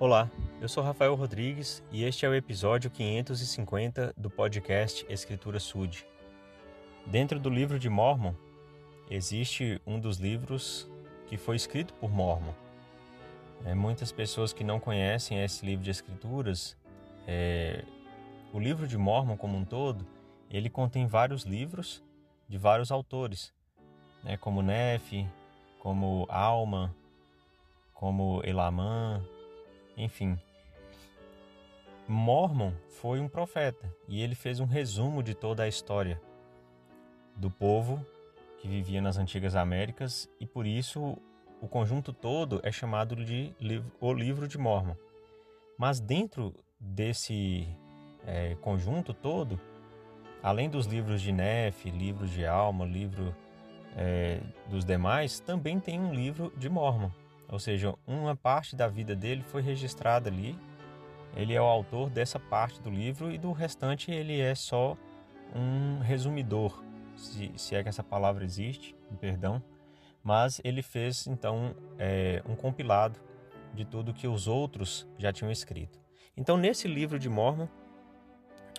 [0.00, 0.30] Olá,
[0.60, 6.06] eu sou Rafael Rodrigues e este é o episódio 550 do podcast Escritura Sud.
[7.04, 8.32] Dentro do livro de Mormon,
[9.10, 10.88] existe um dos livros
[11.26, 12.52] que foi escrito por Mormon.
[13.64, 16.76] É, muitas pessoas que não conhecem esse livro de escrituras,
[17.26, 17.84] é,
[18.52, 20.06] o livro de Mormon como um todo,
[20.48, 22.04] ele contém vários livros
[22.48, 23.52] de vários autores,
[24.22, 25.26] né, como Nefe,
[25.80, 26.94] como Alma,
[27.92, 29.26] como Elamã,
[29.98, 30.38] enfim.
[32.06, 36.18] Mormon foi um profeta e ele fez um resumo de toda a história
[37.36, 38.04] do povo
[38.58, 41.18] que vivia nas antigas Américas e por isso
[41.60, 43.52] o conjunto todo é chamado de
[44.00, 44.94] o livro de Mormon.
[45.76, 47.68] Mas dentro desse
[48.26, 49.60] é, conjunto todo,
[50.42, 53.34] além dos livros de Nefe, livro de Alma, livro
[53.96, 57.10] é, dos demais, também tem um livro de Mormon.
[57.48, 60.58] Ou seja, uma parte da vida dele foi registrada ali.
[61.34, 64.96] Ele é o autor dessa parte do livro e do restante ele é só
[65.54, 66.82] um resumidor,
[67.16, 69.62] se, se é que essa palavra existe, perdão.
[70.22, 73.18] Mas ele fez então é, um compilado
[73.72, 75.98] de tudo que os outros já tinham escrito.
[76.36, 77.66] Então, nesse livro de Mormon,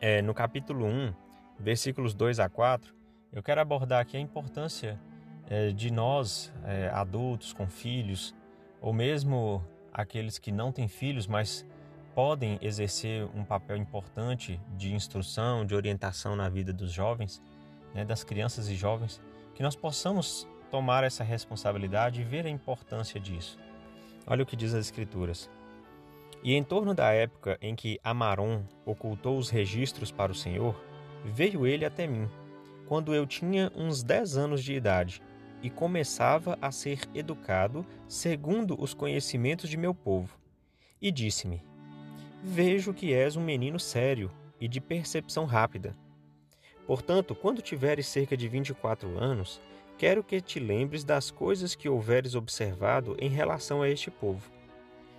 [0.00, 1.14] é, no capítulo 1,
[1.58, 2.94] versículos 2 a 4,
[3.32, 5.00] eu quero abordar aqui a importância
[5.48, 8.34] é, de nós, é, adultos com filhos,
[8.80, 11.66] ou mesmo aqueles que não têm filhos, mas
[12.14, 17.42] podem exercer um papel importante de instrução, de orientação na vida dos jovens,
[17.94, 19.20] né, das crianças e jovens,
[19.54, 23.58] que nós possamos tomar essa responsabilidade e ver a importância disso.
[24.26, 25.50] Olha o que diz as Escrituras.
[26.42, 30.74] E em torno da época em que Amaron ocultou os registros para o Senhor,
[31.24, 32.28] veio ele até mim,
[32.86, 35.22] quando eu tinha uns dez anos de idade,
[35.62, 40.38] e começava a ser educado segundo os conhecimentos de meu povo.
[41.00, 41.62] E disse-me:
[42.42, 45.96] Vejo que és um menino sério e de percepção rápida.
[46.86, 49.60] Portanto, quando tiveres cerca de vinte e quatro anos,
[49.98, 54.50] quero que te lembres das coisas que houveres observado em relação a este povo.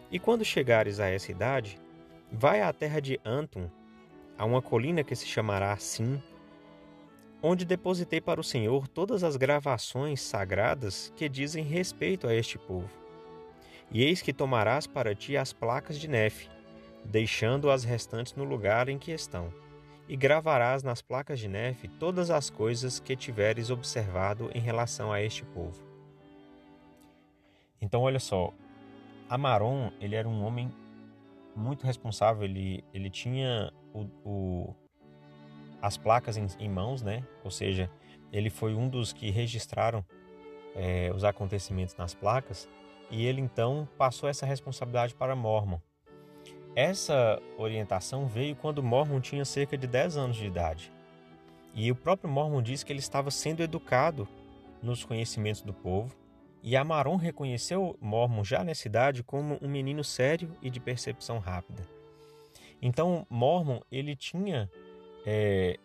[0.09, 1.77] E quando chegares a essa idade,
[2.31, 3.69] vai à terra de Antum,
[4.37, 6.21] a uma colina que se chamará Sim,
[7.41, 12.89] onde depositei para o Senhor todas as gravações sagradas que dizem respeito a este povo.
[13.91, 16.49] E eis que tomarás para ti as placas de Nefe,
[17.05, 19.53] deixando as restantes no lugar em que estão,
[20.09, 25.21] e gravarás nas placas de Nefe todas as coisas que tiveres observado em relação a
[25.21, 25.85] este povo.
[27.81, 28.53] Então, olha só,
[29.29, 30.73] Amaron, ele era um homem
[31.55, 34.75] muito responsável, ele, ele tinha o, o
[35.81, 37.23] as placas em, em, mãos, né?
[37.43, 37.89] Ou seja,
[38.31, 40.03] ele foi um dos que registraram
[40.75, 42.67] é, os acontecimentos nas placas
[43.09, 45.79] e ele então passou essa responsabilidade para Mormon.
[46.75, 50.91] Essa orientação veio quando Mormon tinha cerca de 10 anos de idade.
[51.73, 54.27] E o próprio Mormon diz que ele estava sendo educado
[54.81, 56.15] nos conhecimentos do povo,
[56.61, 61.83] e Amaron reconheceu Mormon já nessa idade como um menino sério e de percepção rápida.
[62.81, 64.69] Então, Mormon ele tinha
[65.29, 65.77] é,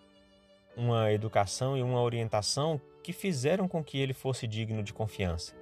[0.77, 5.53] uma educação e uma orientação que fizeram com que ele fosse digno de confiança.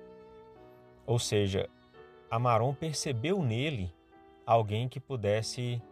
[1.07, 1.67] Ou seja,
[2.31, 3.91] Amaron percebeu nele
[4.45, 5.83] alguém que pudesse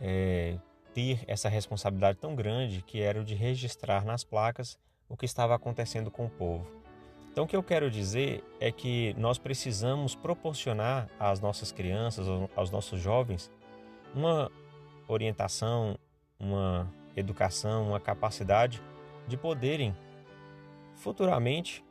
[0.00, 0.56] é,
[0.94, 4.78] ter essa responsabilidade tão grande que era o de registrar nas placas
[5.08, 6.64] o que estava acontecendo com o povo.
[7.32, 12.70] Então, o que eu quero dizer é que nós precisamos proporcionar às nossas crianças, aos
[12.70, 13.50] nossos jovens,
[14.14, 14.50] uma
[15.08, 15.98] orientação,
[16.38, 18.82] uma educação, uma capacidade
[19.26, 19.96] de poderem
[20.94, 21.84] futuramente,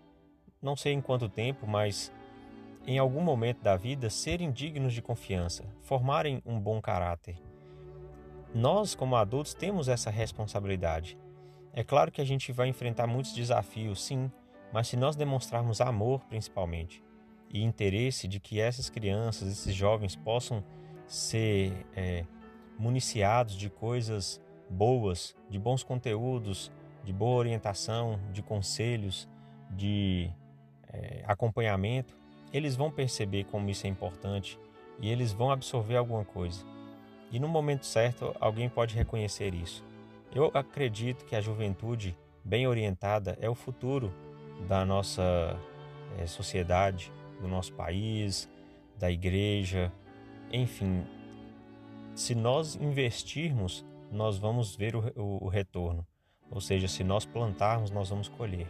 [0.61, 2.11] não sei em quanto tempo, mas
[2.85, 7.37] em algum momento da vida, serem dignos de confiança, formarem um bom caráter.
[8.53, 11.17] Nós, como adultos, temos essa responsabilidade.
[11.73, 14.31] É claro que a gente vai enfrentar muitos desafios, sim,
[14.73, 17.03] mas se nós demonstrarmos amor, principalmente,
[17.49, 20.63] e interesse de que essas crianças, esses jovens possam
[21.05, 22.25] ser é,
[22.79, 26.71] municiados de coisas boas, de bons conteúdos,
[27.03, 29.27] de boa orientação, de conselhos,
[29.69, 30.31] de
[30.91, 32.15] é, acompanhamento,
[32.53, 34.59] eles vão perceber como isso é importante
[34.99, 36.65] e eles vão absorver alguma coisa.
[37.31, 39.83] E no momento certo, alguém pode reconhecer isso.
[40.33, 44.13] Eu acredito que a juventude bem orientada é o futuro
[44.67, 45.57] da nossa
[46.17, 48.49] é, sociedade, do nosso país,
[48.97, 49.91] da igreja,
[50.51, 51.03] enfim.
[52.13, 56.05] Se nós investirmos nós vamos ver o, o, o retorno.
[56.49, 58.69] Ou seja, se nós plantarmos, nós vamos colher.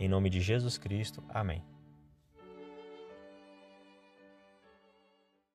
[0.00, 1.62] Em nome de Jesus Cristo, amém.